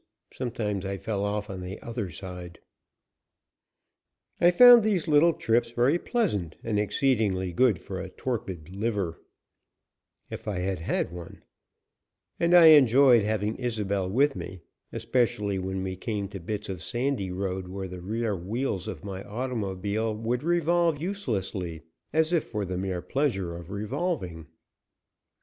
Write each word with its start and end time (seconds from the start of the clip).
Sometimes 0.33 0.83
I 0.83 0.97
fell 0.97 1.23
off 1.23 1.47
on 1.47 1.61
the 1.61 1.79
other 1.79 2.09
side. 2.09 2.57
I 4.39 4.49
found 4.49 4.81
these 4.83 5.07
little 5.07 5.31
trips 5.33 5.69
very 5.69 5.99
pleasant 5.99 6.55
and 6.63 6.79
exceedingly 6.79 7.53
good 7.53 7.77
for 7.77 7.99
a 7.99 8.09
torpid 8.09 8.69
liver 8.75 9.21
if 10.31 10.47
I 10.47 10.57
had 10.57 10.79
had 10.79 11.11
one 11.11 11.43
and 12.39 12.55
I 12.55 12.69
enjoyed 12.69 13.21
having 13.21 13.59
Isobel 13.59 14.09
with 14.09 14.35
me, 14.35 14.63
especially 14.91 15.59
when 15.59 15.83
we 15.83 15.95
came 15.97 16.27
to 16.29 16.39
bits 16.39 16.67
of 16.67 16.81
sandy 16.81 17.29
road 17.29 17.67
where 17.67 17.87
the 17.87 18.01
rear 18.01 18.35
wheels 18.35 18.87
of 18.87 19.03
my 19.05 19.23
automobile 19.23 20.15
would 20.15 20.41
revolve 20.41 20.99
uselessly, 20.99 21.83
as 22.11 22.33
if 22.33 22.45
for 22.45 22.65
the 22.65 22.75
mere 22.75 23.03
pleasure 23.03 23.55
of 23.55 23.69
revolving. 23.69 24.47